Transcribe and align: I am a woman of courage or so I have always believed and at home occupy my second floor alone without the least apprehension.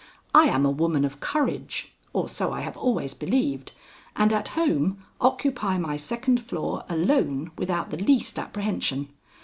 I 0.33 0.45
am 0.45 0.65
a 0.65 0.71
woman 0.71 1.05
of 1.05 1.19
courage 1.19 1.93
or 2.11 2.27
so 2.27 2.51
I 2.51 2.61
have 2.61 2.75
always 2.75 3.13
believed 3.13 3.71
and 4.15 4.33
at 4.33 4.47
home 4.57 4.97
occupy 5.21 5.77
my 5.77 5.95
second 5.95 6.41
floor 6.41 6.83
alone 6.89 7.51
without 7.55 7.91
the 7.91 7.97
least 7.97 8.39
apprehension. 8.39 9.09